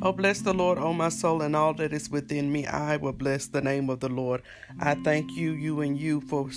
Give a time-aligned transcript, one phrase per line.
[0.00, 2.64] Oh, bless the Lord, oh my soul, and all that is within me.
[2.64, 4.42] I will bless the name of the Lord.
[4.78, 6.48] I thank you, you and you, for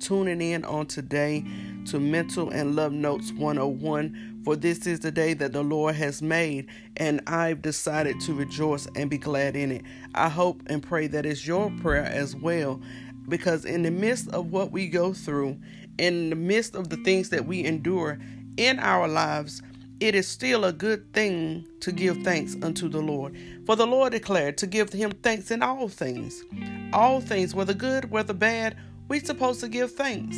[0.00, 1.44] tuning in on today
[1.88, 4.40] to Mental and Love Notes 101.
[4.42, 8.88] For this is the day that the Lord has made, and I've decided to rejoice
[8.96, 9.82] and be glad in it.
[10.14, 12.80] I hope and pray that is your prayer as well,
[13.28, 15.58] because in the midst of what we go through,
[15.98, 18.18] in the midst of the things that we endure
[18.56, 19.60] in our lives,
[20.02, 23.36] it is still a good thing to give thanks unto the Lord.
[23.64, 26.42] For the Lord declared to give him thanks in all things.
[26.92, 30.36] All things, whether good, whether bad, we're supposed to give thanks.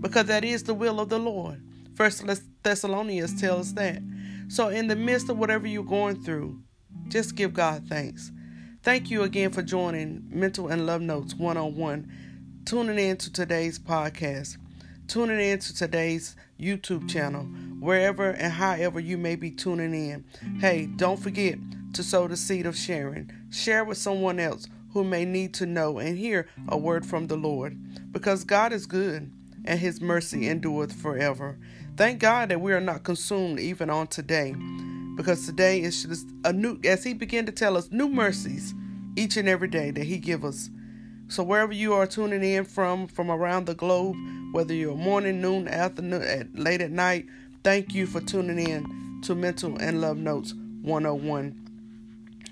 [0.00, 1.62] Because that is the will of the Lord.
[1.94, 2.24] First
[2.62, 4.00] Thessalonians tells that.
[4.48, 6.58] So in the midst of whatever you're going through,
[7.08, 8.32] just give God thanks.
[8.82, 12.10] Thank you again for joining Mental and Love Notes 101,
[12.64, 14.56] tuning in to today's podcast
[15.08, 17.42] tuning in to today's YouTube channel,
[17.80, 20.24] wherever and however you may be tuning in.
[20.60, 21.58] Hey, don't forget
[21.92, 23.30] to sow the seed of sharing.
[23.50, 27.36] Share with someone else who may need to know and hear a word from the
[27.36, 27.76] Lord,
[28.12, 29.30] because God is good
[29.64, 31.58] and his mercy endureth forever.
[31.96, 34.54] Thank God that we are not consumed even on today,
[35.16, 38.74] because today is a new, as he began to tell us, new mercies
[39.16, 40.70] each and every day that he give us.
[41.28, 44.16] So wherever you are tuning in from, from around the globe,
[44.52, 47.26] whether you're morning, noon, afternoon, at, late at night,
[47.64, 51.62] thank you for tuning in to Mental and Love Notes 101.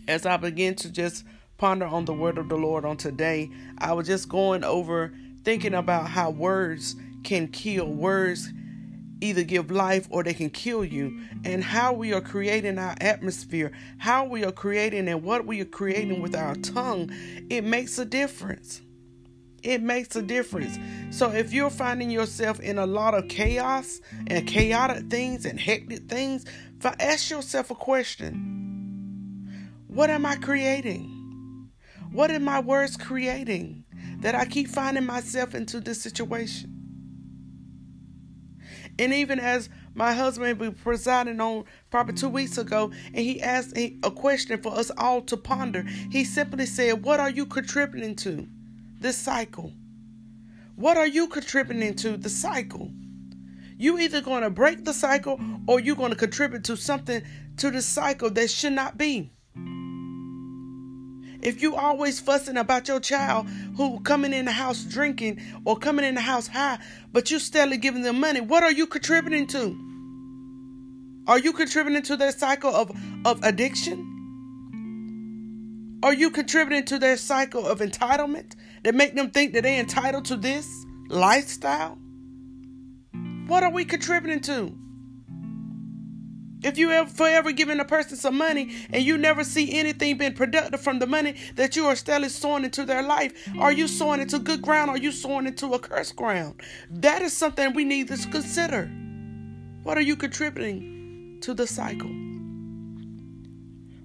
[0.08, 1.24] As I begin to just
[1.56, 5.14] ponder on the word of the Lord on today, I was just going over
[5.44, 8.52] thinking about how words can kill, words
[9.24, 13.72] either give life or they can kill you, and how we are creating our atmosphere,
[13.98, 17.10] how we are creating and what we are creating with our tongue,
[17.50, 18.82] it makes a difference.
[19.62, 20.78] It makes a difference.
[21.10, 26.06] So if you're finding yourself in a lot of chaos and chaotic things and hectic
[26.08, 26.44] things,
[27.00, 29.32] ask yourself a question
[29.86, 31.70] What am I creating?
[32.12, 33.84] What are my words creating
[34.20, 36.73] that I keep finding myself into this situation?
[38.98, 43.76] And even as my husband was presiding on probably two weeks ago, and he asked
[43.76, 48.46] a question for us all to ponder, he simply said, What are you contributing to
[49.00, 49.72] this cycle?
[50.76, 52.90] What are you contributing to the cycle?
[53.76, 57.22] You either going to break the cycle or you're going to contribute to something
[57.58, 59.32] to the cycle that should not be.
[61.44, 63.46] If you always fussing about your child
[63.76, 66.78] who coming in the house drinking or coming in the house high,
[67.12, 69.78] but you steadily giving them money, what are you contributing to?
[71.26, 72.90] Are you contributing to their cycle of,
[73.26, 74.10] of addiction?
[76.02, 80.24] Are you contributing to their cycle of entitlement that make them think that they're entitled
[80.26, 80.66] to this
[81.08, 81.98] lifestyle?
[83.46, 84.78] What are we contributing to?
[86.64, 90.32] If you ever forever giving a person some money and you never see anything being
[90.32, 94.22] productive from the money that you are steadily sowing into their life, are you sowing
[94.22, 96.62] into good ground or are you sowing into a cursed ground?
[96.90, 98.86] That is something we need to consider.
[99.82, 102.10] What are you contributing to the cycle?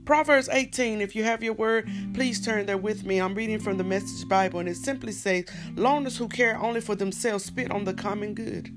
[0.04, 3.20] Proverbs 18, if you have your word, please turn there with me.
[3.20, 6.96] I'm reading from the Message Bible, and it simply says, Loners who care only for
[6.96, 8.74] themselves spit on the common good.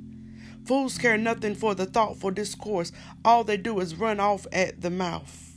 [0.65, 2.93] Fools care nothing for the thoughtful discourse,
[3.25, 5.53] all they do is run off at the mouth.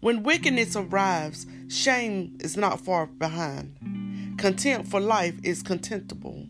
[0.00, 4.36] When wickedness arrives, shame is not far behind.
[4.38, 6.46] Contempt for life is contemptible.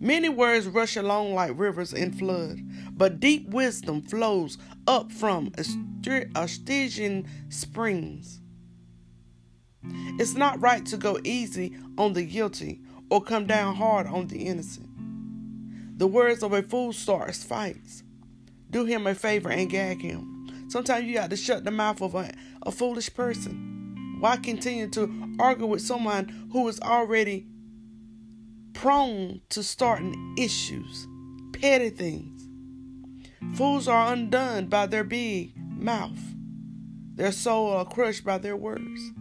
[0.00, 2.60] Many words rush along like rivers in flood,
[2.92, 5.52] but deep wisdom flows up from
[6.36, 8.40] artesian springs.
[10.18, 14.46] It's not right to go easy on the guilty or come down hard on the
[14.46, 14.93] innocent.
[15.96, 18.02] The words of a fool starts fights.
[18.70, 20.66] Do him a favor and gag him.
[20.68, 22.32] Sometimes you got to shut the mouth of a,
[22.62, 24.16] a foolish person.
[24.18, 27.46] Why continue to argue with someone who is already
[28.72, 31.06] prone to starting issues,
[31.52, 32.48] petty things?
[33.56, 36.18] Fools are undone by their big mouth.
[37.14, 39.12] Their soul are crushed by their words.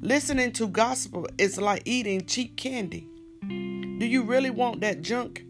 [0.00, 3.06] Listening to gospel is like eating cheap candy.
[3.42, 5.44] Do you really want that junk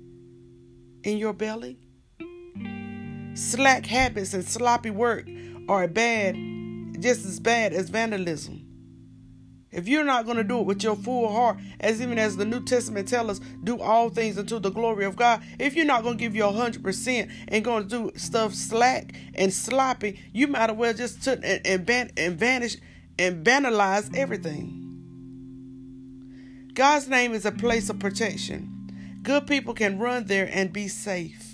[1.04, 1.78] in your belly?
[3.34, 5.28] Slack habits and sloppy work
[5.68, 6.34] are bad,
[7.00, 8.62] just as bad as vandalism.
[9.72, 12.44] If you're not going to do it with your full heart, as even as the
[12.44, 15.42] New Testament tells us, do all things unto the glory of God.
[15.58, 19.50] If you're not going to give your 100% and going to do stuff slack and
[19.52, 22.76] sloppy, you might as well just sit and, and, ban- and vanish
[23.18, 24.80] and vandalize everything.
[26.74, 28.71] God's name is a place of protection.
[29.22, 31.52] Good people can run there and be safe.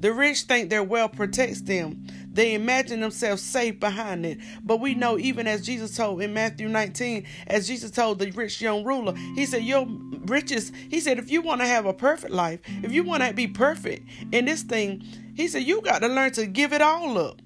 [0.00, 2.06] The rich think their wealth protects them.
[2.30, 4.38] They imagine themselves safe behind it.
[4.62, 8.60] But we know, even as Jesus told in Matthew 19, as Jesus told the rich
[8.60, 9.86] young ruler, he said, Your
[10.26, 13.32] riches, he said, if you want to have a perfect life, if you want to
[13.32, 15.02] be perfect in this thing,
[15.34, 17.40] he said, you got to learn to give it all up.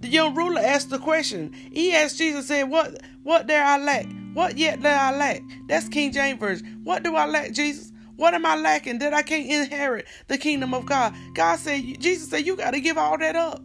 [0.00, 1.52] The young ruler asked the question.
[1.52, 4.06] He asked Jesus, said, What what dare I lack?
[4.32, 5.42] What yet dare I lack?
[5.66, 6.80] That's King James Version.
[6.84, 7.90] What do I lack, Jesus?
[8.18, 11.14] What am I lacking that I can't inherit the kingdom of God?
[11.34, 13.62] God said, Jesus said, you got to give all that up.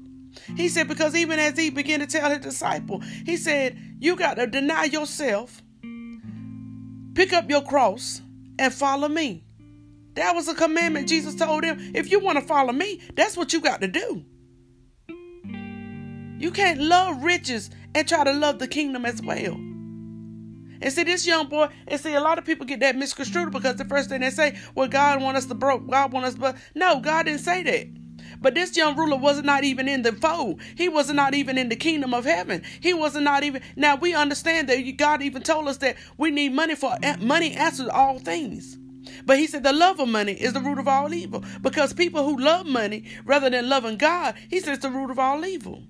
[0.56, 4.36] He said, because even as he began to tell his disciple, he said, you got
[4.36, 5.64] to deny yourself,
[7.16, 8.22] pick up your cross,
[8.60, 9.44] and follow me.
[10.14, 11.92] That was a commandment Jesus told him.
[11.96, 14.24] If you want to follow me, that's what you got to do.
[16.38, 19.60] You can't love riches and try to love the kingdom as well.
[20.84, 23.78] And see, this young boy, and see, a lot of people get that misconstrued because
[23.78, 26.58] the first thing they say, well, God want us to broke, God want us, but
[26.76, 27.88] no, God didn't say that.
[28.42, 30.62] But this young ruler was not even in the fold.
[30.76, 32.64] He was not even in the kingdom of heaven.
[32.82, 33.62] He was not even.
[33.78, 37.88] Now we understand that God even told us that we need money for money answers
[37.88, 38.78] all things.
[39.26, 41.44] But he said the love of money is the root of all evil.
[41.62, 45.46] Because people who love money rather than loving God, he says the root of all
[45.46, 45.84] evil.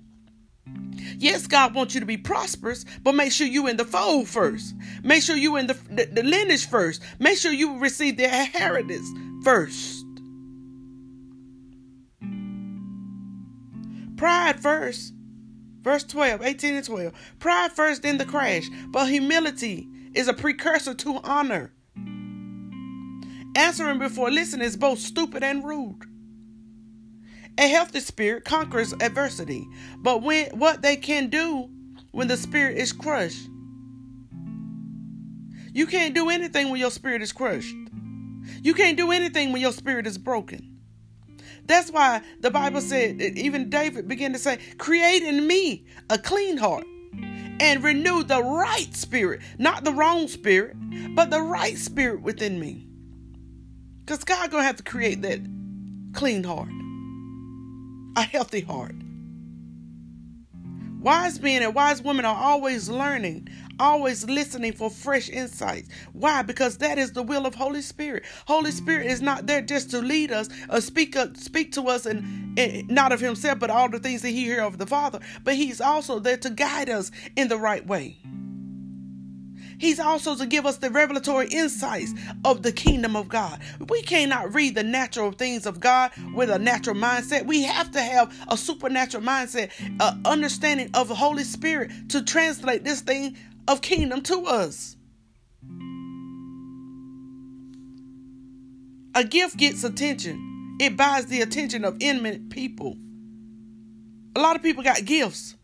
[0.66, 4.74] Yes, God wants you to be prosperous, but make sure you're in the fold first.
[5.02, 7.02] Make sure you're in the, the, the lineage first.
[7.18, 9.08] Make sure you receive the inheritance
[9.44, 10.04] first.
[14.16, 15.12] Pride first.
[15.82, 17.12] Verse 12, 18 and 12.
[17.38, 18.70] Pride first, then the crash.
[18.88, 21.72] But humility is a precursor to honor.
[23.56, 26.06] Answering before listening is both stupid and rude.
[27.56, 29.66] A healthy spirit conquers adversity,
[29.98, 31.70] but when what they can do
[32.10, 33.48] when the spirit is crushed.
[35.72, 37.74] You can't do anything when your spirit is crushed.
[38.62, 40.78] You can't do anything when your spirit is broken.
[41.66, 46.56] That's why the Bible said, even David began to say, Create in me a clean
[46.56, 46.86] heart
[47.60, 50.76] and renew the right spirit, not the wrong spirit,
[51.14, 52.86] but the right spirit within me.
[54.00, 55.40] Because God gonna have to create that
[56.12, 56.68] clean heart
[58.16, 58.94] a healthy heart.
[61.00, 63.46] Wise men and wise women are always learning,
[63.78, 65.90] always listening for fresh insights.
[66.14, 66.40] Why?
[66.40, 68.24] Because that is the will of Holy Spirit.
[68.46, 72.06] Holy Spirit is not there just to lead us or speak up, speak to us
[72.06, 75.20] and, and not of himself, but all the things that he hear of the Father.
[75.42, 78.16] But he's also there to guide us in the right way.
[79.78, 83.60] He's also to give us the revelatory insights of the kingdom of God.
[83.88, 87.46] We cannot read the natural things of God with a natural mindset.
[87.46, 92.84] We have to have a supernatural mindset, an understanding of the Holy Spirit to translate
[92.84, 93.36] this thing
[93.68, 94.96] of kingdom to us.
[99.16, 100.76] A gift gets attention.
[100.80, 102.96] It buys the attention of eminent people.
[104.36, 105.54] A lot of people got gifts,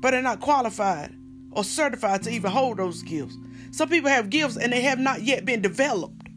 [0.00, 1.14] but they're not qualified
[1.52, 3.36] or certified to even hold those gifts.
[3.72, 6.28] Some people have gifts and they have not yet been developed.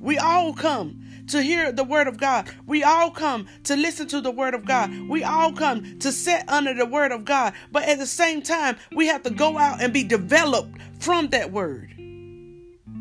[0.00, 2.50] We all come to hear the word of God.
[2.66, 4.90] We all come to listen to the word of God.
[5.08, 7.54] We all come to sit under the word of God.
[7.70, 11.52] But at the same time, we have to go out and be developed from that
[11.52, 11.94] word.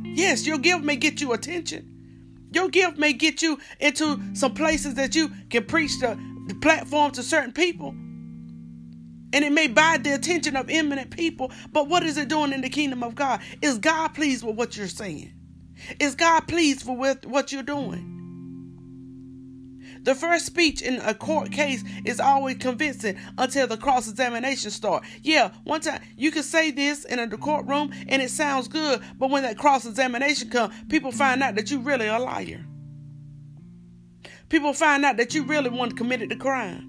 [0.03, 2.47] Yes, your gift may get you attention.
[2.51, 7.11] Your gift may get you into some places that you can preach the, the platform
[7.11, 7.95] to certain people.
[9.31, 12.61] And it may buy the attention of eminent people, but what is it doing in
[12.61, 13.41] the kingdom of God?
[13.61, 15.33] Is God pleased with what you're saying?
[15.99, 18.19] Is God pleased with what you're doing?
[20.03, 25.07] The first speech in a court case is always convincing until the cross examination starts.
[25.21, 29.29] Yeah, one time you can say this in a courtroom and it sounds good, but
[29.29, 32.65] when that cross examination comes, people find out that you really a liar.
[34.47, 36.88] People find out that you really want to commit the crime.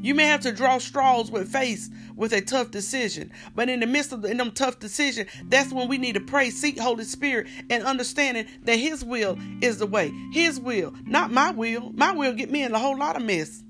[0.00, 3.32] You may have to draw straws with face with a tough decision.
[3.54, 6.20] But in the midst of the, in them tough decision, that's when we need to
[6.20, 10.12] pray, seek Holy Spirit, and understanding that His will is the way.
[10.32, 11.92] His will, not my will.
[11.94, 13.62] My will get me in a whole lot of mess.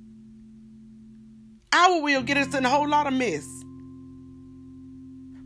[1.72, 3.46] Our will get us in a whole lot of mess.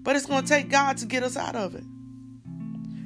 [0.03, 1.85] But it's going to take God to get us out of it.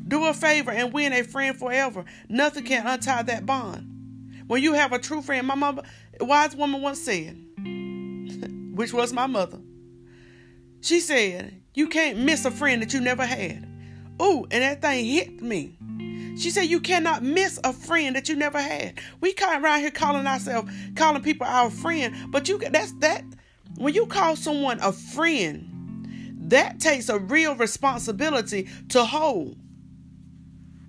[0.08, 2.04] Do a favor and win a friend forever.
[2.28, 3.92] Nothing can untie that bond.
[4.46, 5.82] When you have a true friend, my mama,
[6.24, 7.36] wise woman once said,
[8.74, 9.58] which was my mother.
[10.80, 13.66] She said, You can't miss a friend that you never had.
[14.20, 15.76] Ooh, and that thing hit me.
[16.38, 18.94] She said, You cannot miss a friend that you never had.
[19.20, 23.24] We come around here calling ourselves, calling people our friend, but you that's that.
[23.76, 29.58] When you call someone a friend, that takes a real responsibility to hold.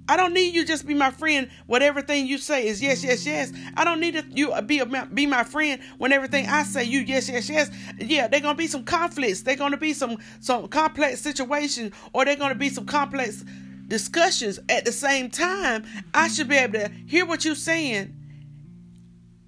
[0.10, 3.26] I don't need you just be my friend when everything you say is yes, yes,
[3.26, 3.52] yes.
[3.76, 7.28] I don't need you be a, be my friend when everything I say you yes,
[7.30, 7.70] yes, yes.
[8.00, 9.42] Yeah, they're gonna be some conflicts.
[9.42, 13.44] They're gonna be some some complex situations, or they're gonna be some complex
[13.88, 15.86] discussions at the same time.
[16.14, 18.14] I should be able to hear what you're saying,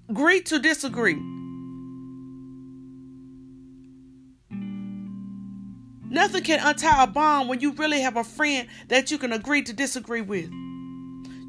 [0.08, 1.39] agree to disagree.
[6.10, 9.62] Nothing can untie a bond when you really have a friend that you can agree
[9.62, 10.50] to disagree with.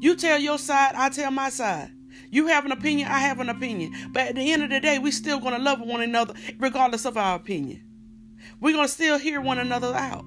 [0.00, 1.90] You tell your side, I tell my side.
[2.30, 3.92] You have an opinion, I have an opinion.
[4.12, 7.04] But at the end of the day, we still going to love one another regardless
[7.04, 7.82] of our opinion.
[8.60, 10.24] We're going to still hear one another out.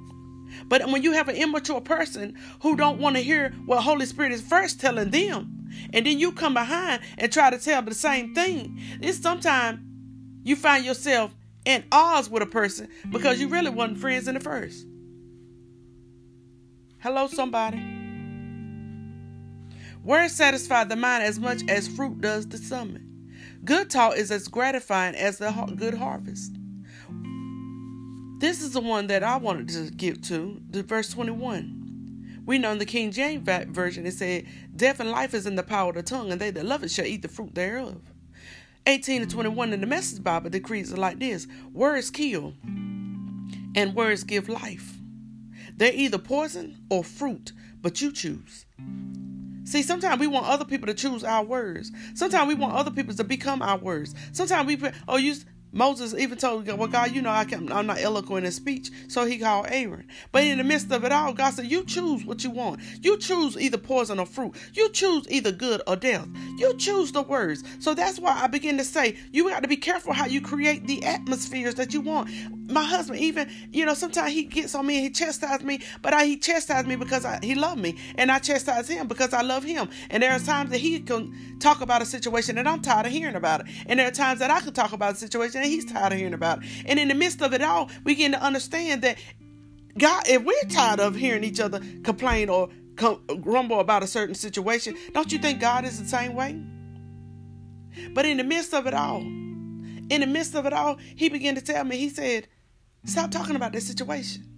[0.68, 4.34] But when you have an immature person who don't want to hear what Holy Spirit
[4.34, 8.36] is first telling them, and then you come behind and try to tell the same
[8.36, 9.80] thing, it's sometimes
[10.44, 11.34] you find yourself
[11.66, 14.86] and odds with a person because you really wasn't friends in the first.
[17.00, 17.78] Hello, somebody.
[20.04, 23.02] Words satisfy the mind as much as fruit does the stomach.
[23.64, 26.56] Good talk is as gratifying as the good harvest.
[28.40, 32.44] This is the one that I wanted to get to, the verse 21.
[32.46, 34.46] We know in the King James Version it said,
[34.76, 36.92] Death and life is in the power of the tongue, and they that love it
[36.92, 38.02] shall eat the fruit thereof.
[38.88, 44.24] 18 to 21 in the Message Bible decrees it like this Words kill, and words
[44.24, 44.98] give life.
[45.76, 47.52] They're either poison or fruit,
[47.82, 48.66] but you choose.
[49.66, 51.92] See, sometimes we want other people to choose our words.
[52.14, 54.14] Sometimes we want other people to become our words.
[54.32, 55.36] Sometimes we, oh, you,
[55.76, 58.92] Moses even told God, well, God, you know I can, I'm not eloquent in speech,
[59.10, 60.08] so he called Aaron.
[60.32, 62.80] But in the midst of it all, God said, you choose what you want.
[63.02, 64.56] You choose either poison or fruit.
[64.74, 66.28] You choose either good or death.
[66.58, 67.66] You choose the words.
[67.80, 70.88] So that's why I begin to say, you got to be careful how you create
[70.88, 72.30] the atmospheres that you want.
[72.72, 76.14] My husband, even, you know, sometimes he gets on me and he chastises me, but
[76.14, 79.42] I, he chastises me because I, he loved me, and I chastise him because I
[79.42, 79.90] love him.
[80.10, 83.12] And there are times that he can talk about a situation and I'm tired of
[83.12, 83.68] hearing about it.
[83.88, 86.34] And there are times that I can talk about a situation he's tired of hearing
[86.34, 86.70] about it.
[86.86, 89.18] And in the midst of it all, we begin to understand that
[89.98, 94.96] God, if we're tired of hearing each other complain or grumble about a certain situation,
[95.14, 96.62] don't you think God is the same way?
[98.14, 101.56] But in the midst of it all, in the midst of it all, he began
[101.56, 102.48] to tell me, he said,
[103.06, 104.55] Stop talking about this situation.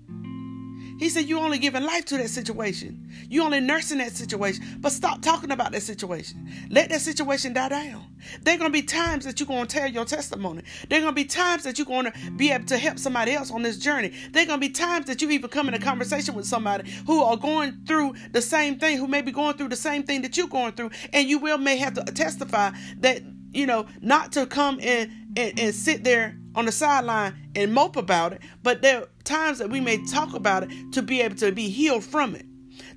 [0.98, 3.10] He said, You're only giving life to that situation.
[3.30, 4.64] You're only nursing that situation.
[4.80, 6.52] But stop talking about that situation.
[6.70, 8.06] Let that situation die down.
[8.42, 10.64] There are going to be times that you're going to tell your testimony.
[10.90, 13.34] There are going to be times that you're going to be able to help somebody
[13.34, 14.12] else on this journey.
[14.32, 16.92] There are going to be times that you even come in a conversation with somebody
[17.06, 20.24] who are going through the same thing, who may be going through the same thing
[20.24, 20.92] that you're going through.
[21.14, 25.60] And you will may have to testify that, you know, not to come in and,
[25.60, 29.70] and sit there on the sideline and mope about it, but there are times that
[29.70, 32.46] we may talk about it to be able to be healed from it.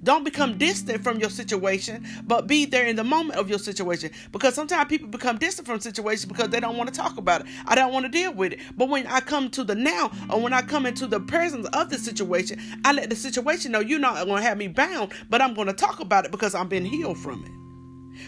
[0.02, 4.10] Don't become distant from your situation, but be there in the moment of your situation.
[4.32, 7.48] Because sometimes people become distant from situations because they don't want to talk about it.
[7.66, 8.60] I don't want to deal with it.
[8.78, 11.90] But when I come to the now, or when I come into the presence of
[11.90, 15.42] the situation, I let the situation know you're not going to have me bound, but
[15.42, 17.59] I'm going to talk about it because I've been healed from it.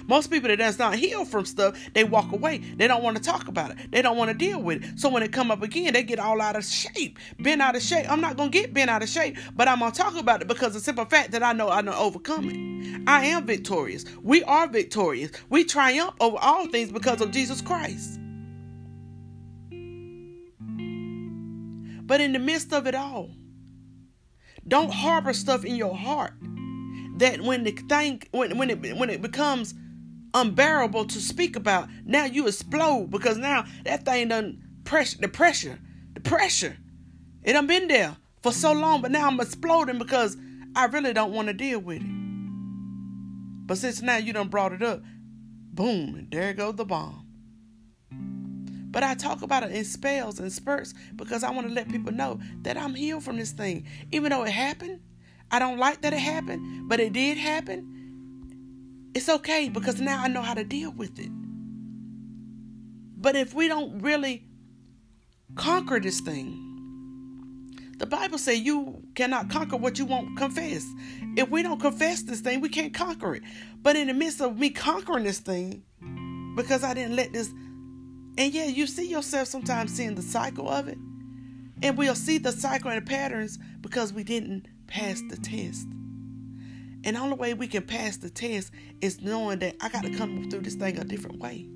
[0.06, 2.58] Most people that does not heal from stuff, they walk away.
[2.58, 3.78] They don't want to talk about it.
[3.90, 4.98] They don't want to deal with it.
[4.98, 7.82] So when it come up again, they get all out of shape, bent out of
[7.82, 8.10] shape.
[8.10, 10.74] I'm not gonna get bent out of shape, but I'm gonna talk about it because
[10.74, 13.02] the simple fact that I know I know overcome it.
[13.06, 14.04] I am victorious.
[14.22, 15.30] We are victorious.
[15.48, 18.18] We triumph over all things because of Jesus Christ.
[22.04, 23.30] But in the midst of it all,
[24.66, 26.34] don't harbor stuff in your heart
[27.16, 29.74] that when the thing when when it when it becomes
[30.34, 31.88] unbearable to speak about.
[32.04, 35.78] Now you explode because now that thing done pressure the pressure,
[36.14, 36.76] the pressure.
[37.42, 40.36] It done been there for so long, but now I'm exploding because
[40.74, 42.08] I really don't want to deal with it.
[43.66, 45.02] But since now you done brought it up,
[45.72, 47.26] boom, and there goes the bomb.
[48.90, 52.12] But I talk about it in spells and spurts because I want to let people
[52.12, 53.86] know that I'm healed from this thing.
[54.10, 55.00] Even though it happened,
[55.50, 58.01] I don't like that it happened, but it did happen.
[59.14, 61.30] It's okay because now I know how to deal with it.
[63.16, 64.46] But if we don't really
[65.54, 66.68] conquer this thing,
[67.98, 70.84] the Bible says you cannot conquer what you won't confess.
[71.36, 73.42] If we don't confess this thing, we can't conquer it.
[73.80, 75.84] But in the midst of me conquering this thing,
[76.56, 77.48] because I didn't let this,
[78.38, 80.98] and yeah, you see yourself sometimes seeing the cycle of it.
[81.82, 85.86] And we'll see the cycle and the patterns because we didn't pass the test.
[87.04, 90.16] And the only way we can pass the test is knowing that I got to
[90.16, 91.68] come through this thing a different way.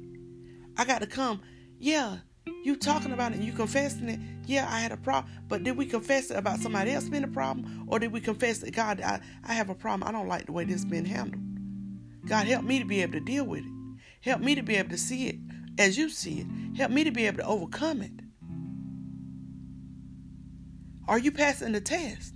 [0.77, 1.41] I got to come,
[1.79, 2.19] yeah,
[2.63, 4.21] You talking about it, you confessing it.
[4.47, 7.29] Yeah, I had a problem, but did we confess it about somebody else being a
[7.29, 10.09] problem, or did we confess that God, I, I have a problem.
[10.09, 11.43] I don't like the way this been handled.
[12.27, 13.73] God, help me to be able to deal with it.
[14.21, 15.37] Help me to be able to see it
[15.79, 16.47] as you see it.
[16.77, 18.13] Help me to be able to overcome it.
[21.09, 22.35] Are you passing the test?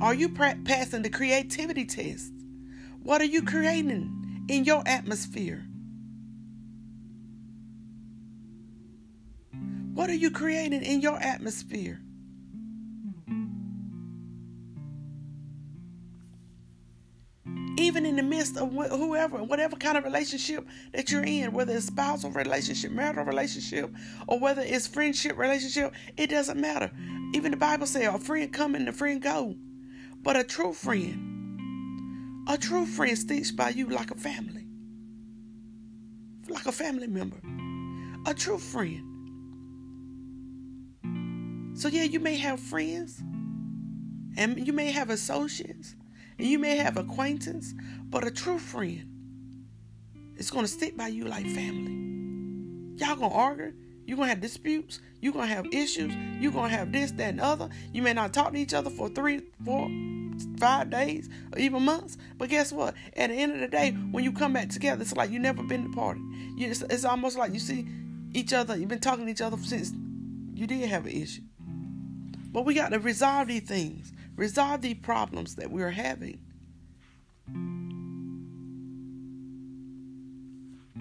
[0.00, 2.32] Are you passing the creativity test?
[3.02, 5.64] What are you creating in your atmosphere?
[9.94, 12.00] What are you creating in your atmosphere?
[17.78, 21.74] even in the midst of wh- whoever, whatever kind of relationship that you're in, whether
[21.74, 23.90] it's spousal relationship, marital relationship,
[24.26, 26.90] or whether it's friendship relationship, it doesn't matter.
[27.34, 29.54] Even the Bible says a friend come and a friend go.
[30.26, 34.66] But a true friend, a true friend sticks by you like a family.
[36.48, 37.40] Like a family member.
[38.28, 39.04] A true friend.
[41.78, 43.20] So yeah, you may have friends
[44.36, 45.94] and you may have associates
[46.40, 47.72] and you may have acquaintance,
[48.10, 49.08] but a true friend
[50.34, 52.96] is going to stick by you like family.
[52.96, 53.74] Y'all going to argue.
[54.06, 55.00] You're going to have disputes.
[55.20, 56.14] You're going to have issues.
[56.40, 57.68] You're going to have this, that, and other.
[57.92, 59.90] You may not talk to each other for three, four,
[60.58, 62.16] five days, or even months.
[62.38, 62.94] But guess what?
[63.16, 65.62] At the end of the day, when you come back together, it's like you never
[65.62, 65.92] been.
[66.56, 67.86] You, it's, it's almost like you see
[68.32, 68.76] each other.
[68.76, 69.92] You've been talking to each other since
[70.54, 71.42] you did have an issue.
[72.52, 76.38] But we got to resolve these things resolve the problems that we're having.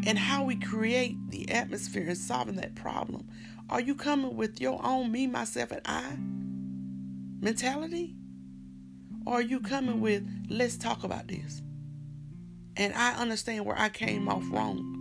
[0.07, 3.27] And how we create the atmosphere and solving that problem.
[3.69, 6.15] Are you coming with your own me, myself, and I
[7.43, 8.15] mentality?
[9.25, 11.63] Or are you coming with, let's talk about this?
[12.77, 14.91] And I understand where I came off wrong.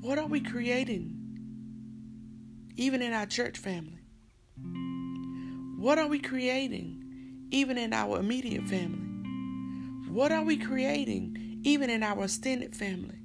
[0.00, 1.14] What are we creating,
[2.76, 4.00] even in our church family?
[5.78, 9.03] What are we creating, even in our immediate family?
[10.14, 13.18] What are we creating, even in our extended family?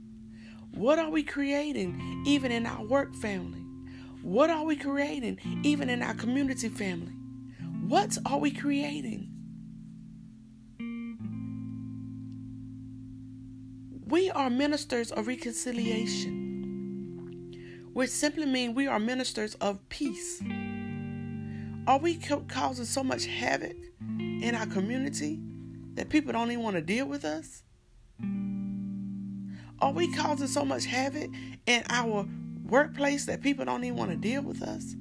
[0.72, 3.62] What are we creating, even in our work family?
[4.24, 7.14] What are we creating, even in our community family?
[7.88, 9.30] What are we creating?
[14.08, 16.32] We are ministers of reconciliation,
[17.94, 20.42] which simply means we are ministers of peace.
[21.86, 25.40] Are we causing so much havoc in our community
[26.00, 27.62] that people don't even want to deal with us?
[29.82, 31.30] Are we causing so much havoc
[31.66, 32.26] in our
[32.66, 34.96] workplace that people don't even want to deal with us?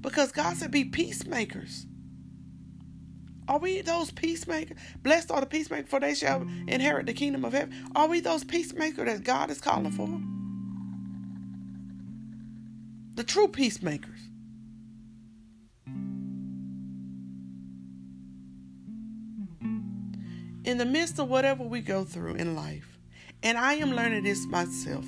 [0.00, 1.86] Because God said, be peacemakers.
[3.46, 4.76] Are we those peacemakers?
[5.04, 7.72] Blessed are the peacemakers, for they shall inherit the kingdom of heaven.
[7.94, 10.20] Are we those peacemakers that God is calling for?
[13.14, 14.18] The true peacemakers.
[20.64, 22.98] In the midst of whatever we go through in life,
[23.42, 25.04] and I am learning this myself.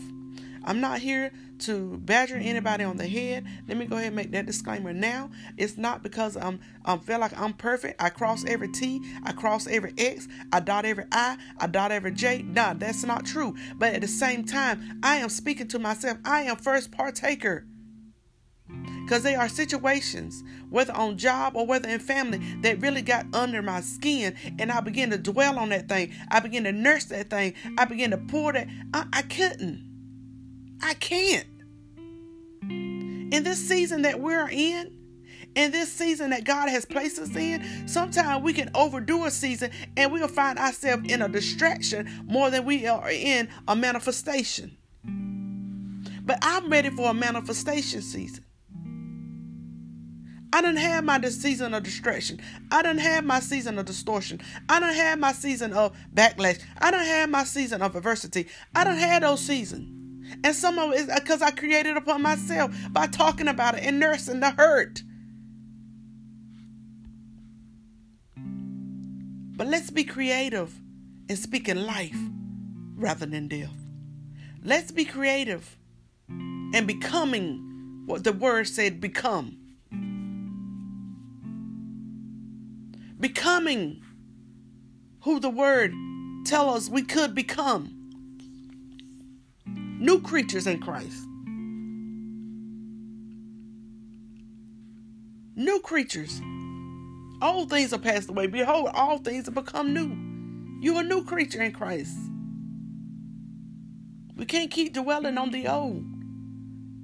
[0.64, 3.46] I'm not here to badger anybody on the head.
[3.68, 5.30] Let me go ahead and make that disclaimer now.
[5.56, 8.02] It's not because I'm I feel like I'm perfect.
[8.02, 12.12] I cross every T, I cross every X, I dot every I, I dot every
[12.12, 12.42] J.
[12.42, 13.54] Nah, that's not true.
[13.76, 16.18] But at the same time, I am speaking to myself.
[16.24, 17.64] I am first partaker.
[19.06, 23.62] Because they are situations, whether on job or whether in family, that really got under
[23.62, 24.34] my skin.
[24.58, 26.12] And I began to dwell on that thing.
[26.28, 27.54] I began to nurse that thing.
[27.78, 28.66] I began to pour that.
[28.92, 29.86] I, I couldn't.
[30.82, 31.46] I can't.
[32.62, 34.92] In this season that we're in,
[35.54, 39.70] in this season that God has placed us in, sometimes we can overdo a season
[39.96, 44.76] and we'll find ourselves in a distraction more than we are in a manifestation.
[46.24, 48.44] But I'm ready for a manifestation season.
[50.52, 52.40] I done had my season of distraction.
[52.70, 54.40] I done had my season of distortion.
[54.68, 56.62] I done had my season of backlash.
[56.78, 58.46] I done had my season of adversity.
[58.74, 59.92] I done had those seasons.
[60.44, 64.00] And some of it is because I created upon myself by talking about it and
[64.00, 65.02] nursing the hurt.
[69.56, 70.74] But let's be creative
[71.28, 72.18] and speak in speaking life
[72.96, 73.72] rather than death.
[74.62, 75.76] Let's be creative
[76.28, 79.65] and becoming what the word said become.
[83.18, 84.02] Becoming
[85.22, 85.92] who the word
[86.44, 87.92] tell us we could become.
[89.66, 91.26] New creatures in Christ.
[95.56, 96.40] New creatures.
[97.40, 98.46] old things are passed away.
[98.46, 100.82] Behold, all things have become new.
[100.82, 102.16] You are a new creature in Christ.
[104.36, 106.04] We can't keep dwelling on the old.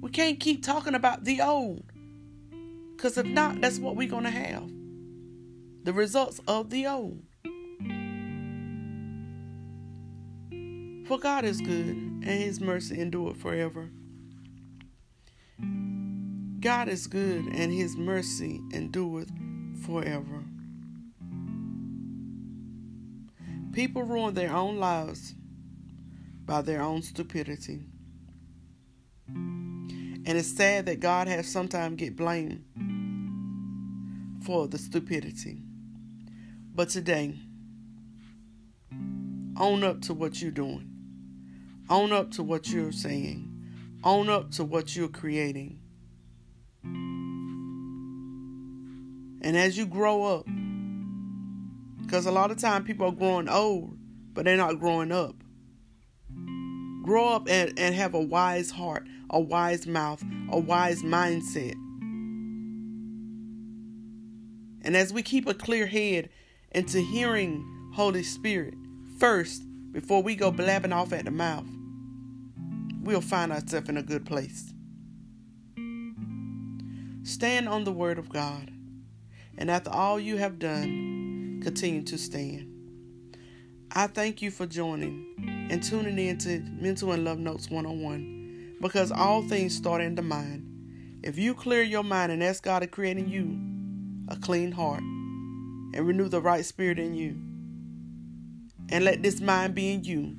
[0.01, 1.83] We can't keep talking about the old.
[2.95, 4.69] Because if not, that's what we're going to have
[5.83, 7.21] the results of the old.
[11.07, 13.89] For God is good, and his mercy endureth forever.
[16.61, 19.29] God is good, and his mercy endureth
[19.85, 20.43] forever.
[23.73, 25.33] People ruin their own lives
[26.45, 27.81] by their own stupidity.
[30.25, 32.63] And it's sad that God has sometimes get blamed
[34.45, 35.63] for the stupidity.
[36.75, 37.35] But today,
[39.59, 40.89] own up to what you're doing.
[41.87, 43.47] Own up to what you're saying.
[44.03, 45.79] Own up to what you're creating.
[49.43, 50.47] And as you grow up,
[52.01, 53.95] because a lot of time people are growing old,
[54.33, 55.35] but they're not growing up.
[57.03, 61.75] Grow up and, and have a wise heart, a wise mouth, a wise mindset.
[64.81, 66.29] And as we keep a clear head
[66.73, 68.73] into hearing Holy Spirit
[69.19, 71.67] first before we go blabbing off at the mouth,
[73.01, 74.73] we'll find ourselves in a good place.
[77.23, 78.71] Stand on the Word of God,
[79.57, 82.69] and after all you have done, continue to stand.
[83.91, 89.11] I thank you for joining and tuning in to Mental and Love Notes 101 because
[89.11, 91.19] all things start in the mind.
[91.21, 93.59] If you clear your mind and ask God to create in you
[94.27, 95.03] a clean heart
[95.93, 97.37] and renew the right spirit in you,
[98.89, 100.35] and let this mind be in you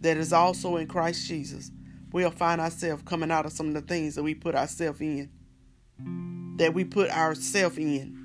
[0.00, 1.70] that is also in Christ Jesus,
[2.12, 5.30] we'll find ourselves coming out of some of the things that we put ourselves in.
[6.58, 8.16] That we put ourselves in.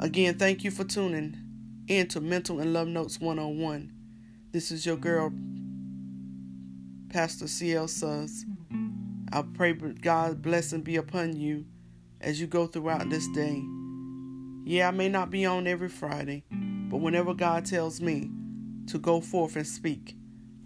[0.00, 1.36] Again, thank you for tuning
[1.88, 3.92] into Mental and Love Notes 101.
[4.52, 5.32] This is your girl,
[7.10, 7.88] Pastor C.L.
[7.88, 8.44] Suggs.
[9.32, 11.66] I pray God's blessing be upon you
[12.20, 13.62] as you go throughout this day.
[14.64, 18.30] Yeah, I may not be on every Friday, but whenever God tells me
[18.88, 20.16] to go forth and speak,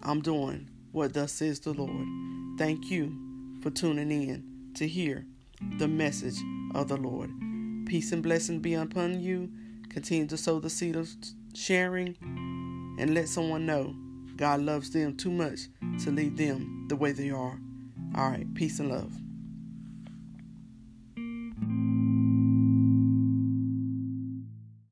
[0.03, 2.07] I'm doing what thus says the Lord.
[2.57, 3.15] Thank you
[3.61, 5.25] for tuning in to hear
[5.77, 6.37] the message
[6.75, 7.31] of the Lord.
[7.85, 9.49] Peace and blessing be upon you.
[9.89, 11.09] Continue to sow the seed of
[11.53, 12.17] sharing
[12.99, 13.95] and let someone know
[14.35, 15.69] God loves them too much
[16.03, 17.59] to leave them the way they are.
[18.15, 19.13] All right, peace and love.